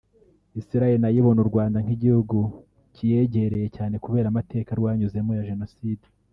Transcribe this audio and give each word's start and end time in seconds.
Islael 0.59 0.97
nayo 1.01 1.17
ibona 1.21 1.39
u 1.43 1.49
Rwanda 1.51 1.77
nk’igihugu 1.85 2.37
kiyegereye 2.95 3.67
cyane 3.75 3.95
kubera 4.03 4.25
amateka 4.29 4.71
rwanyuzemo 4.79 5.31
ya 5.37 5.47
jenoside 5.51 6.05